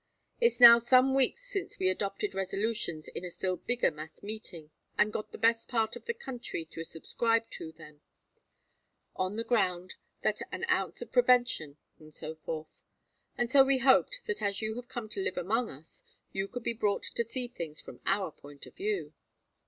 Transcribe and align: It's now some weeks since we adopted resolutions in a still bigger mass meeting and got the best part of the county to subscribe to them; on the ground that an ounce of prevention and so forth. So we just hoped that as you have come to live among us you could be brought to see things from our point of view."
It's 0.39 0.59
now 0.59 0.79
some 0.79 1.13
weeks 1.13 1.43
since 1.47 1.77
we 1.77 1.87
adopted 1.87 2.33
resolutions 2.33 3.07
in 3.09 3.23
a 3.23 3.29
still 3.29 3.57
bigger 3.57 3.91
mass 3.91 4.23
meeting 4.23 4.71
and 4.97 5.13
got 5.13 5.31
the 5.31 5.37
best 5.37 5.67
part 5.67 5.95
of 5.95 6.05
the 6.05 6.15
county 6.15 6.65
to 6.71 6.83
subscribe 6.83 7.47
to 7.51 7.71
them; 7.71 8.01
on 9.15 9.35
the 9.35 9.43
ground 9.43 9.93
that 10.23 10.41
an 10.51 10.65
ounce 10.71 11.03
of 11.03 11.11
prevention 11.11 11.77
and 11.99 12.15
so 12.15 12.33
forth. 12.33 12.81
So 13.47 13.63
we 13.63 13.75
just 13.75 13.83
hoped 13.85 14.21
that 14.25 14.41
as 14.41 14.59
you 14.59 14.73
have 14.77 14.87
come 14.89 15.07
to 15.07 15.21
live 15.21 15.37
among 15.37 15.69
us 15.69 16.01
you 16.31 16.47
could 16.47 16.63
be 16.63 16.73
brought 16.73 17.03
to 17.03 17.23
see 17.23 17.47
things 17.47 17.79
from 17.79 17.99
our 18.07 18.31
point 18.31 18.65
of 18.65 18.73
view." 18.75 19.13